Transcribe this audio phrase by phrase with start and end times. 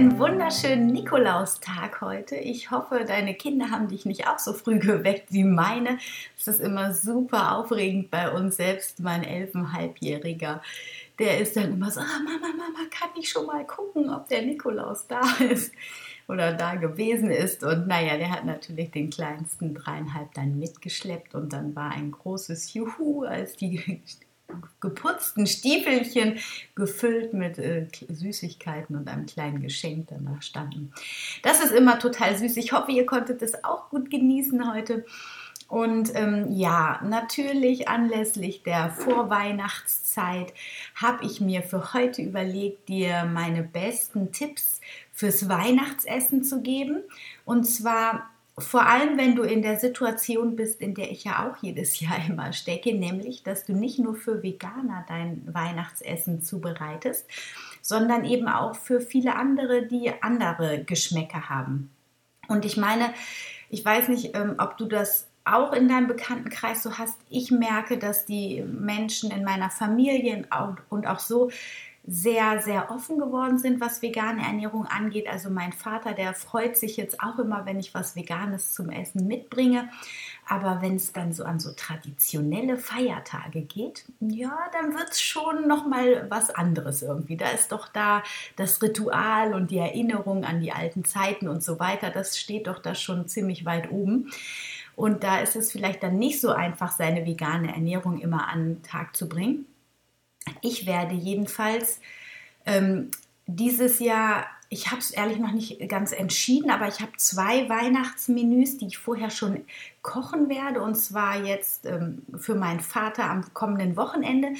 [0.00, 2.34] Einen wunderschönen Nikolaustag heute.
[2.34, 5.98] Ich hoffe, deine Kinder haben dich nicht auch so früh geweckt wie meine.
[6.38, 10.62] Es ist immer super aufregend bei uns, selbst mein elfenhalbjähriger.
[11.18, 14.40] Der ist dann immer so, ah, Mama, Mama, kann ich schon mal gucken, ob der
[14.40, 15.70] Nikolaus da ist
[16.28, 17.62] oder da gewesen ist.
[17.62, 22.72] Und naja, der hat natürlich den kleinsten dreieinhalb dann mitgeschleppt und dann war ein großes
[22.72, 24.00] Juhu, als die
[24.80, 26.38] geputzten Stiefelchen
[26.74, 30.92] gefüllt mit äh, Süßigkeiten und einem kleinen Geschenk danach standen.
[31.42, 32.56] Das ist immer total süß.
[32.56, 35.04] Ich hoffe, ihr konntet es auch gut genießen heute.
[35.70, 40.52] Und ähm, ja, natürlich anlässlich der Vorweihnachtszeit
[40.96, 44.80] habe ich mir für heute überlegt, dir meine besten Tipps
[45.12, 47.04] fürs Weihnachtsessen zu geben.
[47.44, 48.30] Und zwar
[48.62, 52.16] vor allem, wenn du in der Situation bist, in der ich ja auch jedes Jahr
[52.28, 57.28] immer stecke, nämlich, dass du nicht nur für Veganer dein Weihnachtsessen zubereitest,
[57.82, 61.90] sondern eben auch für viele andere, die andere Geschmäcker haben.
[62.48, 63.12] Und ich meine,
[63.68, 67.18] ich weiß nicht, ähm, ob du das auch in deinem Bekanntenkreis so hast.
[67.28, 70.44] Ich merke, dass die Menschen in meiner Familie
[70.90, 71.50] und auch so
[72.06, 75.28] sehr, sehr offen geworden sind, was vegane Ernährung angeht.
[75.28, 79.26] Also mein Vater, der freut sich jetzt auch immer, wenn ich was Veganes zum Essen
[79.26, 79.88] mitbringe.
[80.48, 85.68] Aber wenn es dann so an so traditionelle Feiertage geht, ja, dann wird es schon
[85.68, 87.36] nochmal was anderes irgendwie.
[87.36, 88.22] Da ist doch da
[88.56, 92.10] das Ritual und die Erinnerung an die alten Zeiten und so weiter.
[92.10, 94.32] Das steht doch da schon ziemlich weit oben.
[94.96, 98.82] Und da ist es vielleicht dann nicht so einfach, seine vegane Ernährung immer an den
[98.82, 99.66] Tag zu bringen.
[100.62, 102.00] Ich werde jedenfalls
[102.66, 103.10] ähm,
[103.46, 108.78] dieses Jahr, ich habe es ehrlich noch nicht ganz entschieden, aber ich habe zwei Weihnachtsmenüs,
[108.78, 109.64] die ich vorher schon
[110.02, 110.82] kochen werde.
[110.82, 114.52] Und zwar jetzt ähm, für meinen Vater am kommenden Wochenende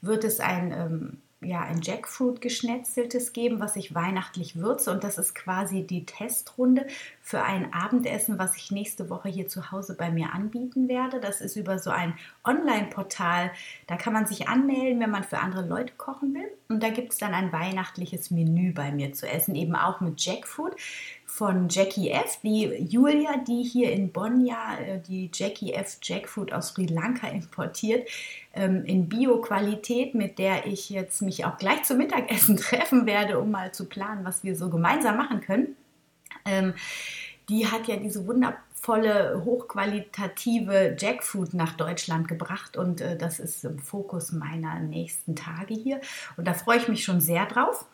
[0.00, 4.90] wird es ein ähm, ja, ein Jackfruit geschnetzeltes geben, was ich weihnachtlich würze.
[4.90, 6.86] Und das ist quasi die Testrunde
[7.20, 11.20] für ein Abendessen, was ich nächste Woche hier zu Hause bei mir anbieten werde.
[11.20, 12.14] Das ist über so ein
[12.44, 13.50] Online-Portal.
[13.86, 16.50] Da kann man sich anmelden, wenn man für andere Leute kochen will.
[16.68, 20.24] Und da gibt es dann ein weihnachtliches Menü bei mir zu essen, eben auch mit
[20.24, 20.74] Jackfruit
[21.34, 22.40] von Jackie F.
[22.42, 25.96] Die Julia, die hier in Bonn ja äh, die Jackie F.
[26.02, 28.06] Jackfruit aus Sri Lanka importiert,
[28.52, 33.50] ähm, in Bio-Qualität, mit der ich jetzt mich auch gleich zum Mittagessen treffen werde, um
[33.50, 35.74] mal zu planen, was wir so gemeinsam machen können.
[36.44, 36.74] Ähm,
[37.48, 43.78] die hat ja diese wundervolle, hochqualitative Jackfruit nach Deutschland gebracht und äh, das ist im
[43.78, 46.02] Fokus meiner nächsten Tage hier
[46.36, 47.86] und da freue ich mich schon sehr drauf.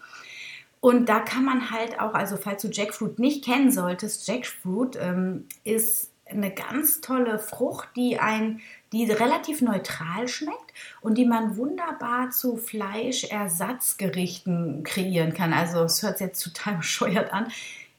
[0.81, 5.47] Und da kann man halt auch, also falls du Jackfruit nicht kennen solltest, Jackfruit ähm,
[5.65, 8.61] ist eine ganz tolle Frucht, die ein,
[8.93, 15.53] die relativ neutral schmeckt und die man wunderbar zu Fleischersatzgerichten kreieren kann.
[15.53, 17.51] Also es hört sich jetzt total bescheuert an,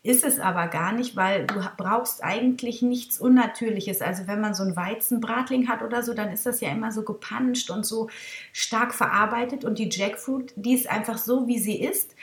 [0.02, 4.02] ist es aber gar nicht, weil du brauchst eigentlich nichts Unnatürliches.
[4.02, 7.04] Also wenn man so einen Weizenbratling hat oder so, dann ist das ja immer so
[7.04, 8.10] gepanscht und so
[8.54, 12.16] stark verarbeitet und die Jackfruit, die ist einfach so, wie sie ist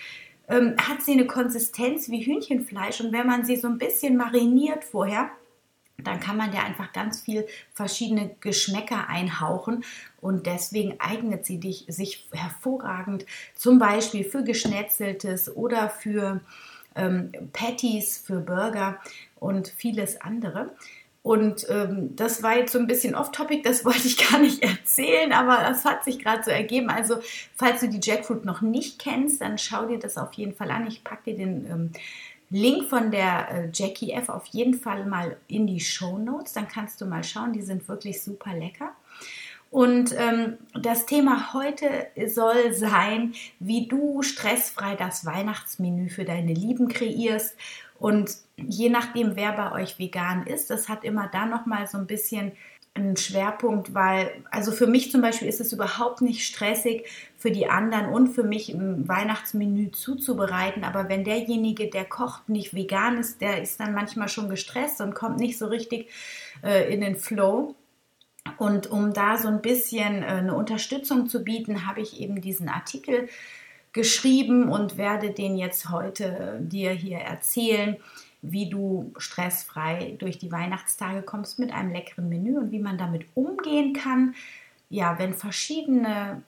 [0.49, 3.01] ähm, hat sie eine Konsistenz wie Hühnchenfleisch?
[3.01, 5.31] Und wenn man sie so ein bisschen mariniert vorher,
[5.99, 9.85] dann kann man da einfach ganz viel verschiedene Geschmäcker einhauchen.
[10.21, 13.27] Und deswegen eignet sie dich, sich hervorragend.
[13.55, 16.41] Zum Beispiel für Geschnetzeltes oder für
[16.95, 18.99] ähm, Patties, für Burger
[19.39, 20.75] und vieles andere.
[21.27, 25.33] Und ähm, das war jetzt so ein bisschen off-topic, das wollte ich gar nicht erzählen,
[25.33, 26.89] aber das hat sich gerade so ergeben.
[26.89, 27.17] Also,
[27.57, 30.87] falls du die Jackfruit noch nicht kennst, dann schau dir das auf jeden Fall an.
[30.87, 31.91] Ich packe dir den ähm,
[32.49, 36.53] Link von der äh, Jackie F auf jeden Fall mal in die Show Notes.
[36.53, 38.93] Dann kannst du mal schauen, die sind wirklich super lecker.
[39.73, 46.87] Und ähm, das Thema heute soll sein, wie du stressfrei das Weihnachtsmenü für deine Lieben
[46.87, 47.57] kreierst
[47.99, 52.07] und je nachdem, wer bei euch vegan ist, das hat immer da nochmal so ein
[52.07, 52.53] bisschen
[52.97, 57.07] einen Schwerpunkt, weil, also für mich zum Beispiel ist es überhaupt nicht stressig,
[57.37, 60.85] für die anderen und für mich ein Weihnachtsmenü zuzubereiten.
[60.85, 65.15] Aber wenn derjenige, der kocht, nicht vegan ist, der ist dann manchmal schon gestresst und
[65.15, 66.09] kommt nicht so richtig
[66.63, 67.75] äh, in den Flow.
[68.59, 72.69] Und um da so ein bisschen äh, eine Unterstützung zu bieten, habe ich eben diesen
[72.69, 73.29] Artikel
[73.97, 77.97] geschrieben und werde den jetzt heute dir hier erzählen,
[78.43, 83.27] wie du stressfrei durch die Weihnachtstage kommst mit einem leckeren Menü und wie man damit
[83.35, 84.35] umgehen kann.
[84.91, 86.43] Ja, wenn verschiedene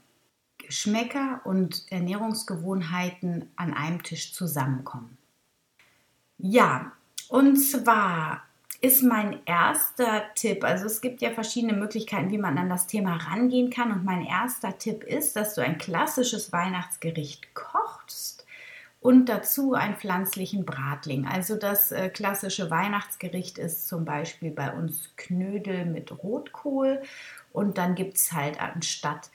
[0.59, 5.17] Geschmäcker und Ernährungsgewohnheiten an einem Tisch zusammenkommen.
[6.37, 6.93] Ja,
[7.31, 8.43] und zwar
[8.81, 13.17] ist mein erster Tipp, also es gibt ja verschiedene Möglichkeiten, wie man an das Thema
[13.17, 13.91] rangehen kann.
[13.91, 18.47] Und mein erster Tipp ist, dass du ein klassisches Weihnachtsgericht kochst
[19.01, 21.27] und dazu einen pflanzlichen Bratling.
[21.27, 27.03] Also das äh, klassische Weihnachtsgericht ist zum Beispiel bei uns Knödel mit Rotkohl
[27.53, 29.31] und dann gibt es halt anstatt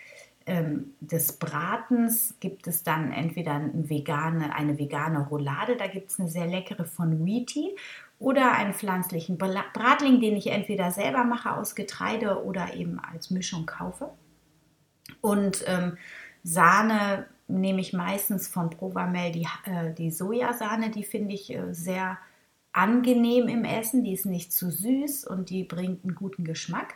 [0.45, 6.19] ähm, des Bratens gibt es dann entweder eine vegane, eine vegane Roulade, da gibt es
[6.19, 7.75] eine sehr leckere von Wheaty
[8.23, 13.65] oder einen pflanzlichen Bratling, den ich entweder selber mache aus Getreide oder eben als Mischung
[13.65, 14.11] kaufe.
[15.19, 15.97] Und ähm,
[16.43, 22.17] Sahne nehme ich meistens von Provamel, die, äh, die Sojasahne, die finde ich äh, sehr
[22.71, 26.95] angenehm im Essen, die ist nicht zu süß und die bringt einen guten Geschmack.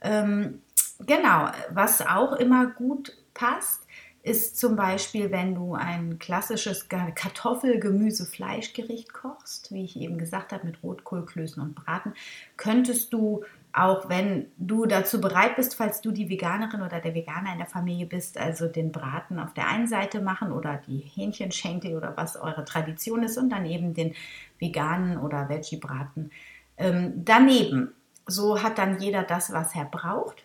[0.00, 0.62] Ähm,
[1.06, 3.86] Genau, was auch immer gut passt,
[4.22, 10.52] ist zum Beispiel, wenn du ein klassisches Kartoffel-, Gemüse-, Fleischgericht kochst, wie ich eben gesagt
[10.52, 12.14] habe, mit Rotkohl, Klößen und Braten,
[12.56, 17.52] könntest du auch wenn du dazu bereit bist, falls du die Veganerin oder der Veganer
[17.52, 21.96] in der Familie bist, also den Braten auf der einen Seite machen oder die Hähnchenschenkel
[21.96, 24.14] oder was eure Tradition ist und dann eben den
[24.58, 26.30] veganen oder Veggie-Braten
[26.76, 27.94] ähm, daneben.
[28.26, 30.44] So hat dann jeder das, was er braucht.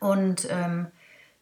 [0.00, 0.86] Und ähm,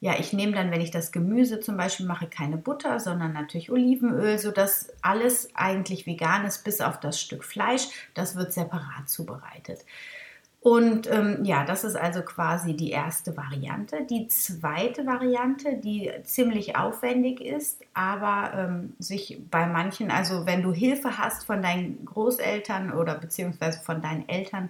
[0.05, 3.73] ja, ich nehme dann, wenn ich das Gemüse zum Beispiel mache, keine Butter, sondern natürlich
[3.73, 7.89] Olivenöl, sodass alles eigentlich vegan ist, bis auf das Stück Fleisch.
[8.13, 9.81] Das wird separat zubereitet.
[10.61, 14.05] Und ähm, ja, das ist also quasi die erste Variante.
[14.05, 20.75] Die zweite Variante, die ziemlich aufwendig ist, aber ähm, sich bei manchen, also wenn du
[20.75, 24.69] Hilfe hast von deinen Großeltern oder beziehungsweise von deinen Eltern,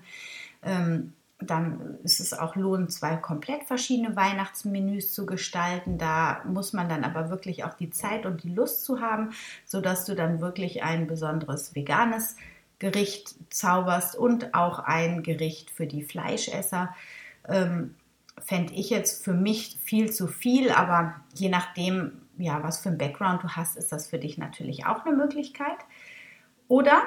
[0.62, 5.98] ähm, dann ist es auch lohnend, zwei komplett verschiedene Weihnachtsmenüs zu gestalten.
[5.98, 9.30] Da muss man dann aber wirklich auch die Zeit und die Lust zu haben,
[9.64, 12.36] sodass du dann wirklich ein besonderes veganes
[12.78, 16.94] Gericht zauberst und auch ein Gericht für die Fleischesser.
[17.48, 17.94] Ähm,
[18.44, 22.98] Fände ich jetzt für mich viel zu viel, aber je nachdem, ja, was für ein
[22.98, 25.78] Background du hast, ist das für dich natürlich auch eine Möglichkeit.
[26.66, 27.02] Oder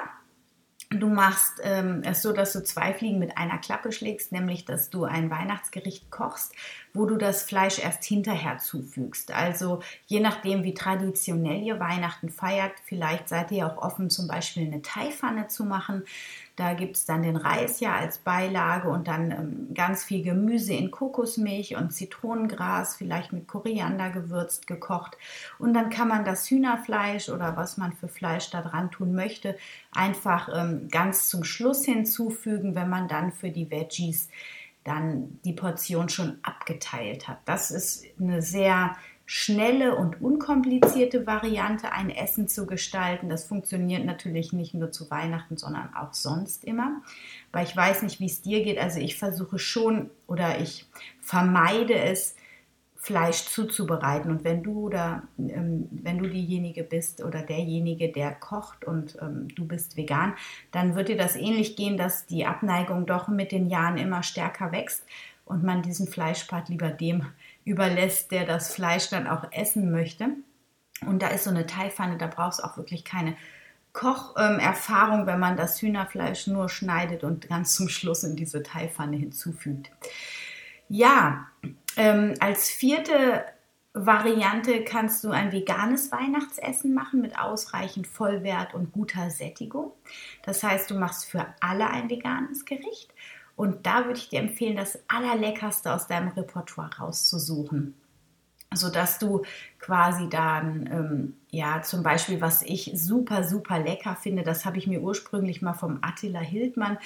[0.90, 4.88] Du machst ähm, es so, dass du zwei Fliegen mit einer Klappe schlägst, nämlich dass
[4.88, 6.54] du ein Weihnachtsgericht kochst,
[6.94, 9.30] wo du das Fleisch erst hinterher zufügst.
[9.30, 14.66] Also je nachdem, wie traditionell ihr Weihnachten feiert, vielleicht seid ihr auch offen, zum Beispiel
[14.66, 16.04] eine Teipfanne zu machen.
[16.58, 20.74] Da gibt es dann den Reis ja als Beilage und dann ähm, ganz viel Gemüse
[20.74, 25.16] in Kokosmilch und Zitronengras, vielleicht mit Koriander gewürzt, gekocht.
[25.60, 29.56] Und dann kann man das Hühnerfleisch oder was man für Fleisch da dran tun möchte,
[29.92, 34.28] einfach ähm, ganz zum Schluss hinzufügen, wenn man dann für die Veggies
[34.82, 37.38] dann die Portion schon abgeteilt hat.
[37.44, 38.96] Das ist eine sehr
[39.30, 43.28] schnelle und unkomplizierte Variante, ein Essen zu gestalten.
[43.28, 47.02] Das funktioniert natürlich nicht nur zu Weihnachten, sondern auch sonst immer.
[47.52, 48.78] Weil ich weiß nicht, wie es dir geht.
[48.78, 50.86] Also ich versuche schon oder ich
[51.20, 52.36] vermeide es,
[52.96, 54.30] Fleisch zuzubereiten.
[54.30, 59.48] Und wenn du oder ähm, wenn du diejenige bist oder derjenige, der kocht und ähm,
[59.54, 60.34] du bist vegan,
[60.72, 64.72] dann wird dir das ähnlich gehen, dass die Abneigung doch mit den Jahren immer stärker
[64.72, 65.04] wächst
[65.44, 67.26] und man diesen Fleischpart lieber dem
[67.68, 70.30] überlässt, der das Fleisch dann auch essen möchte.
[71.06, 73.36] Und da ist so eine Teilpfanne, da brauchst du auch wirklich keine
[73.92, 79.16] Kocherfahrung, ähm, wenn man das Hühnerfleisch nur schneidet und ganz zum Schluss in diese Teilpfanne
[79.16, 79.90] hinzufügt.
[80.88, 81.46] Ja,
[81.96, 83.44] ähm, als vierte
[83.94, 89.92] Variante kannst du ein veganes Weihnachtsessen machen mit ausreichend Vollwert und guter Sättigung.
[90.42, 93.12] Das heißt, du machst für alle ein veganes Gericht
[93.58, 97.94] und da würde ich dir empfehlen, das Allerleckerste aus deinem Repertoire rauszusuchen.
[98.72, 99.42] Sodass du
[99.80, 104.86] quasi dann, ähm, ja, zum Beispiel, was ich super, super lecker finde, das habe ich
[104.86, 106.98] mir ursprünglich mal vom Attila Hildmann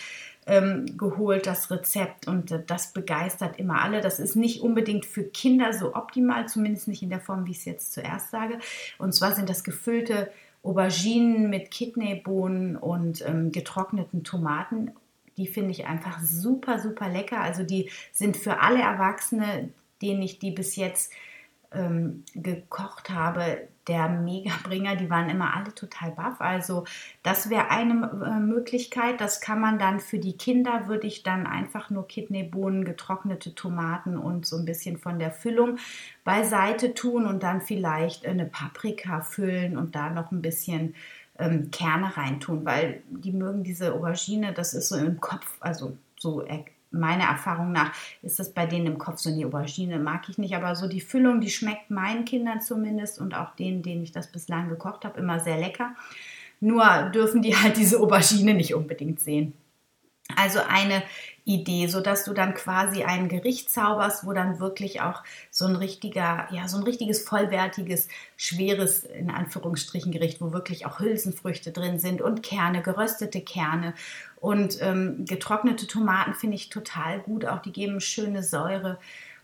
[0.46, 2.28] ähm, geholt, das Rezept.
[2.28, 4.02] Und äh, das begeistert immer alle.
[4.02, 7.58] Das ist nicht unbedingt für Kinder so optimal, zumindest nicht in der Form, wie ich
[7.60, 8.58] es jetzt zuerst sage.
[8.98, 10.30] Und zwar sind das gefüllte
[10.62, 14.90] Auberginen mit Kidneybohnen und ähm, getrockneten Tomaten
[15.36, 17.40] die finde ich einfach super, super lecker.
[17.40, 19.70] Also die sind für alle Erwachsene,
[20.00, 21.12] denen ich die bis jetzt
[21.72, 26.40] ähm, gekocht habe, der Megabringer, die waren immer alle total baff.
[26.40, 26.84] Also
[27.22, 29.20] das wäre eine äh, Möglichkeit.
[29.20, 34.16] Das kann man dann für die Kinder, würde ich dann einfach nur Kidneybohnen, getrocknete Tomaten
[34.16, 35.78] und so ein bisschen von der Füllung
[36.24, 40.94] beiseite tun und dann vielleicht eine Paprika füllen und da noch ein bisschen
[41.42, 46.44] ähm, Kerne reintun, weil die mögen diese Aubergine, das ist so im Kopf, also so
[46.92, 50.54] meiner Erfahrung nach ist das bei denen im Kopf so eine Aubergine, mag ich nicht,
[50.54, 54.30] aber so die Füllung, die schmeckt meinen Kindern zumindest und auch denen, denen ich das
[54.30, 55.94] bislang gekocht habe, immer sehr lecker.
[56.60, 59.54] Nur dürfen die halt diese Aubergine nicht unbedingt sehen.
[60.36, 61.02] Also eine
[61.44, 65.74] Idee, so dass du dann quasi ein Gericht zauberst, wo dann wirklich auch so ein
[65.74, 71.98] richtiger, ja, so ein richtiges vollwertiges, schweres, in Anführungsstrichen Gericht, wo wirklich auch Hülsenfrüchte drin
[71.98, 73.94] sind und Kerne, geröstete Kerne.
[74.36, 78.98] Und ähm, getrocknete Tomaten finde ich total gut, auch die geben schöne Säure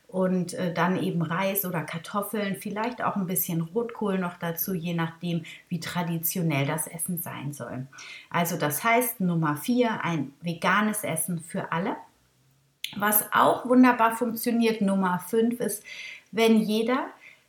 [0.09, 4.95] und äh, dann eben Reis oder Kartoffeln, vielleicht auch ein bisschen Rotkohl noch dazu, je
[4.95, 7.87] nachdem, wie traditionell das Essen sein soll.
[8.31, 11.97] Also das heißt Nummer vier, ein veganes Essen für alle.
[12.97, 15.85] Was auch wunderbar funktioniert, Nummer fünf ist,
[16.33, 17.09] wenn jeder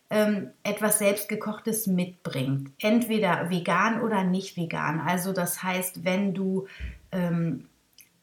[0.09, 4.99] ähm, etwas selbstgekochtes mitbringt, entweder vegan oder nicht vegan.
[4.99, 6.67] Also das heißt, wenn du
[7.13, 7.68] ähm,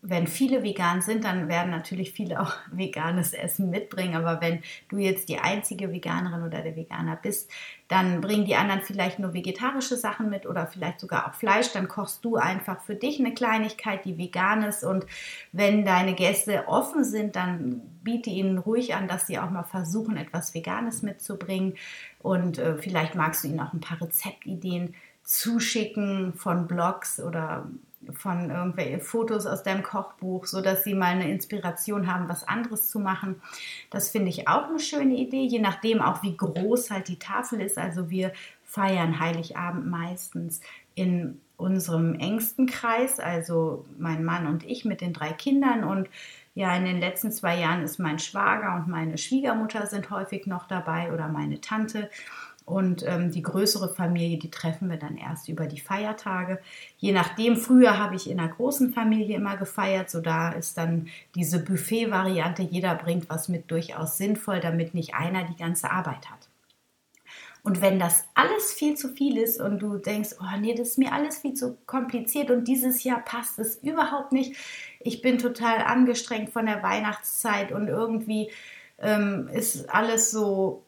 [0.08, 4.14] wenn viele vegan sind, dann werden natürlich viele auch veganes Essen mitbringen.
[4.14, 7.50] Aber wenn du jetzt die einzige Veganerin oder der Veganer bist,
[7.88, 11.72] dann bringen die anderen vielleicht nur vegetarische Sachen mit oder vielleicht sogar auch Fleisch.
[11.72, 14.84] Dann kochst du einfach für dich eine Kleinigkeit, die vegan ist.
[14.84, 15.06] Und
[15.52, 20.16] wenn deine Gäste offen sind, dann biete ihnen ruhig an, dass sie auch mal versuchen,
[20.16, 21.74] etwas Veganes mitzubringen.
[22.20, 27.68] Und äh, vielleicht magst du ihnen auch ein paar Rezeptideen zuschicken von Blogs oder
[28.12, 32.90] von irgendwelchen Fotos aus deinem Kochbuch, so dass sie mal eine Inspiration haben, was anderes
[32.90, 33.40] zu machen.
[33.90, 37.60] Das finde ich auch eine schöne Idee, je nachdem auch wie groß halt die Tafel
[37.60, 37.78] ist.
[37.78, 38.32] Also wir
[38.64, 40.60] feiern Heiligabend meistens
[40.94, 46.08] in unserem engsten Kreis, also mein Mann und ich mit den drei Kindern und
[46.54, 50.66] ja, in den letzten zwei Jahren ist mein Schwager und meine Schwiegermutter sind häufig noch
[50.66, 52.10] dabei oder meine Tante.
[52.66, 56.58] Und ähm, die größere Familie, die treffen wir dann erst über die Feiertage.
[56.98, 61.06] Je nachdem, früher habe ich in einer großen Familie immer gefeiert, so da ist dann
[61.36, 66.48] diese Buffet-Variante, jeder bringt was mit, durchaus sinnvoll, damit nicht einer die ganze Arbeit hat.
[67.62, 70.98] Und wenn das alles viel zu viel ist und du denkst, oh nee, das ist
[70.98, 74.56] mir alles viel zu kompliziert und dieses Jahr passt es überhaupt nicht,
[75.00, 78.50] ich bin total angestrengt von der Weihnachtszeit und irgendwie
[78.98, 80.85] ähm, ist alles so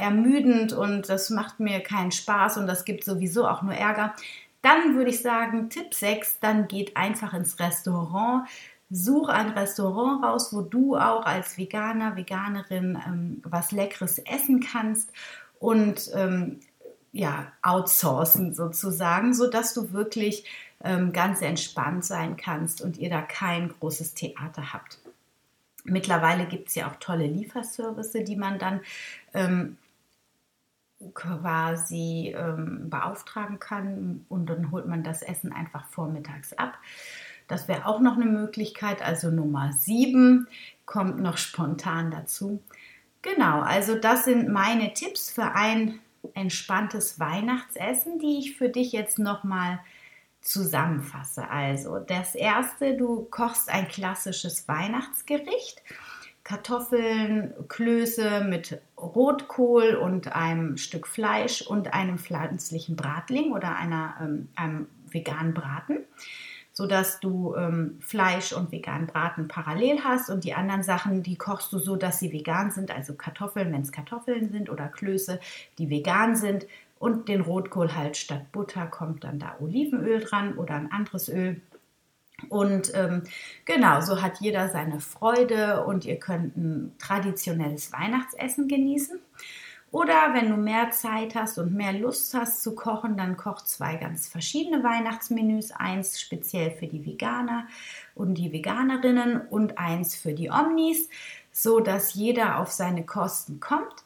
[0.00, 4.14] ermüdend und das macht mir keinen Spaß und das gibt sowieso auch nur Ärger,
[4.62, 8.48] dann würde ich sagen, Tipp 6, dann geht einfach ins Restaurant.
[8.90, 15.12] Such ein Restaurant raus, wo du auch als Veganer, Veganerin ähm, was Leckeres essen kannst
[15.58, 16.60] und ähm,
[17.12, 20.44] ja, outsourcen sozusagen, sodass du wirklich
[20.84, 24.98] ähm, ganz entspannt sein kannst und ihr da kein großes Theater habt.
[25.86, 28.80] Mittlerweile gibt es ja auch tolle Lieferservice, die man dann
[29.34, 29.76] ähm,
[31.14, 36.78] quasi ähm, beauftragen kann und dann holt man das Essen einfach vormittags ab.
[37.48, 39.02] Das wäre auch noch eine Möglichkeit.
[39.02, 40.48] Also Nummer 7
[40.84, 42.62] kommt noch spontan dazu.
[43.22, 46.00] Genau, also das sind meine Tipps für ein
[46.34, 49.80] entspanntes Weihnachtsessen, die ich für dich jetzt nochmal
[50.46, 51.48] zusammenfasse.
[51.50, 55.82] Also das erste, du kochst ein klassisches Weihnachtsgericht.
[56.44, 64.48] Kartoffeln, Klöße mit Rotkohl und einem Stück Fleisch und einem pflanzlichen Bratling oder einer, ähm,
[64.54, 66.04] einem veganen Braten,
[66.72, 71.72] sodass du ähm, Fleisch und veganen Braten parallel hast und die anderen Sachen, die kochst
[71.72, 75.40] du so, dass sie vegan sind, also Kartoffeln, wenn es Kartoffeln sind oder Klöße,
[75.78, 80.74] die vegan sind, und den Rotkohl halt statt Butter kommt dann da Olivenöl dran oder
[80.74, 81.60] ein anderes Öl.
[82.48, 83.22] Und ähm,
[83.64, 89.18] genau, so hat jeder seine Freude und ihr könnt ein traditionelles Weihnachtsessen genießen.
[89.90, 93.96] Oder wenn du mehr Zeit hast und mehr Lust hast zu kochen, dann koch zwei
[93.96, 95.70] ganz verschiedene Weihnachtsmenüs.
[95.70, 97.66] Eins speziell für die Veganer
[98.14, 101.08] und die Veganerinnen und eins für die Omnis,
[101.52, 104.04] so dass jeder auf seine Kosten kommt.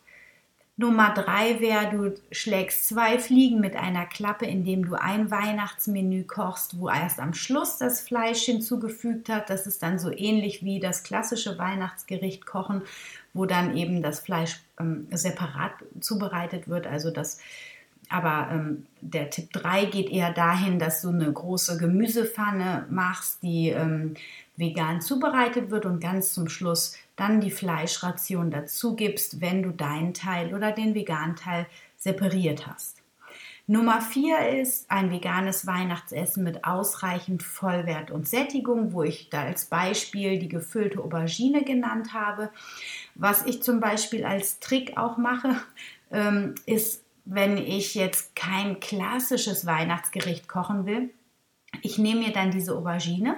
[0.80, 6.80] Nummer drei wäre, du schlägst zwei Fliegen mit einer Klappe, indem du ein Weihnachtsmenü kochst,
[6.80, 9.50] wo erst am Schluss das Fleisch hinzugefügt hat.
[9.50, 12.80] Das ist dann so ähnlich wie das klassische Weihnachtsgericht kochen,
[13.34, 16.86] wo dann eben das Fleisch ähm, separat zubereitet wird.
[16.86, 17.40] Also das,
[18.08, 23.68] aber ähm, der Tipp 3 geht eher dahin, dass du eine große Gemüsepfanne machst, die
[23.68, 24.14] ähm,
[24.56, 30.14] vegan zubereitet wird und ganz zum Schluss dann die Fleischration dazu gibst, wenn du deinen
[30.14, 33.00] Teil oder den veganen Teil separiert hast.
[33.66, 39.66] Nummer vier ist ein veganes Weihnachtsessen mit ausreichend Vollwert und Sättigung, wo ich da als
[39.66, 42.50] Beispiel die gefüllte Aubergine genannt habe.
[43.14, 45.54] Was ich zum Beispiel als Trick auch mache,
[46.10, 51.10] ähm, ist, wenn ich jetzt kein klassisches Weihnachtsgericht kochen will,
[51.82, 53.36] ich nehme mir dann diese Aubergine,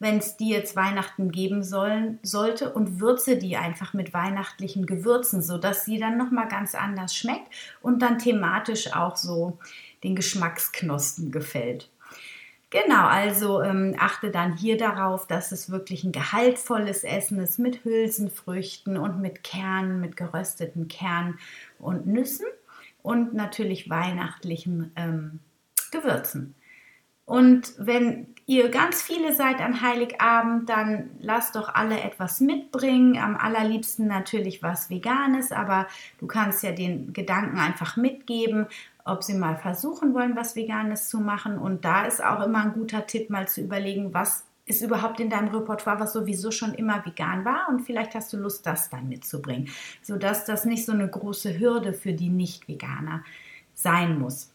[0.00, 5.42] wenn es die jetzt Weihnachten geben sollen, sollte und würze die einfach mit weihnachtlichen Gewürzen,
[5.42, 7.52] sodass sie dann nochmal ganz anders schmeckt
[7.82, 9.58] und dann thematisch auch so
[10.02, 11.90] den Geschmacksknospen gefällt.
[12.70, 17.84] Genau, also ähm, achte dann hier darauf, dass es wirklich ein gehaltvolles Essen ist mit
[17.84, 21.38] Hülsenfrüchten und mit Kernen, mit gerösteten Kernen
[21.78, 22.46] und Nüssen
[23.02, 25.40] und natürlich weihnachtlichen ähm,
[25.90, 26.54] Gewürzen.
[27.30, 33.16] Und wenn ihr ganz viele seid an Heiligabend, dann lasst doch alle etwas mitbringen.
[33.18, 35.86] Am allerliebsten natürlich was Veganes, aber
[36.18, 38.66] du kannst ja den Gedanken einfach mitgeben,
[39.04, 41.56] ob sie mal versuchen wollen, was Veganes zu machen.
[41.56, 45.30] Und da ist auch immer ein guter Tipp, mal zu überlegen, was ist überhaupt in
[45.30, 49.08] deinem Repertoire, was sowieso schon immer vegan war und vielleicht hast du Lust, das dann
[49.08, 49.68] mitzubringen,
[50.02, 53.22] sodass das nicht so eine große Hürde für die Nicht-Veganer
[53.72, 54.50] sein muss.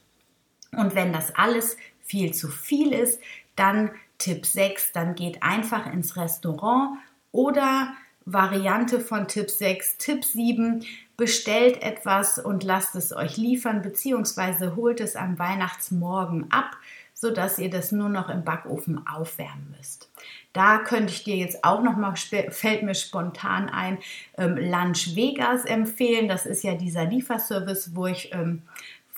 [0.73, 3.19] Und wenn das alles viel zu viel ist,
[3.55, 6.97] dann Tipp 6, dann geht einfach ins Restaurant
[7.31, 7.93] oder
[8.25, 10.85] Variante von Tipp 6, Tipp 7,
[11.17, 16.77] bestellt etwas und lasst es euch liefern, beziehungsweise holt es am Weihnachtsmorgen ab,
[17.13, 20.09] sodass ihr das nur noch im Backofen aufwärmen müsst.
[20.53, 23.97] Da könnte ich dir jetzt auch noch mal, fällt mir spontan ein,
[24.37, 26.27] ähm, Lunch Vegas empfehlen.
[26.27, 28.61] Das ist ja dieser Lieferservice, wo ich ähm,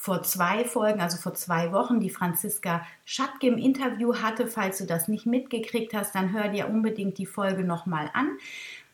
[0.08, 4.48] vor zwei Folgen, also vor zwei Wochen, die Franziska Schattke im Interview hatte.
[4.48, 8.38] Falls du das nicht mitgekriegt hast, dann hör dir unbedingt die Folge nochmal an.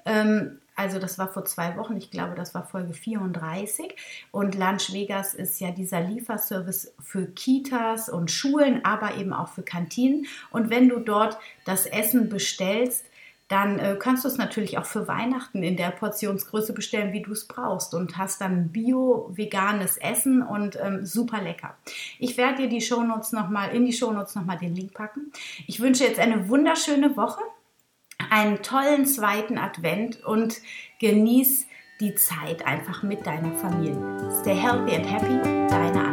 [0.08, 3.96] Ähm, also das war vor zwei Wochen, ich glaube, das war Folge 34.
[4.32, 9.62] Und Lunch Vegas ist ja dieser Lieferservice für Kitas und Schulen, aber eben auch für
[9.62, 10.26] Kantinen.
[10.50, 13.06] Und wenn du dort das Essen bestellst,
[13.54, 17.32] dann äh, kannst du es natürlich auch für Weihnachten in der Portionsgröße bestellen, wie du
[17.34, 21.78] es brauchst und hast dann bio-veganes Essen und ähm, super lecker.
[22.18, 25.32] Ich werde dir die Shownotes noch mal in die Shownotes noch mal den Link packen.
[25.68, 27.42] Ich wünsche jetzt eine wunderschöne Woche,
[28.32, 30.56] einen tollen zweiten Advent und
[31.00, 31.68] genieß
[32.00, 34.32] die Zeit einfach mit deiner Familie.
[34.42, 36.13] Stay healthy and happy, deine Anna.